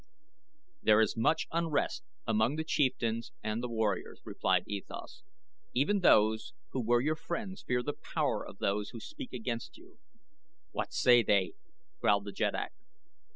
[0.81, 5.21] "There is much unrest among the chieftains and the warriors," replied E Thas.
[5.75, 9.99] "Even those who were your friends fear the power of those who speak against you."
[10.71, 11.53] "What say they?"
[11.99, 12.71] growled the jeddak.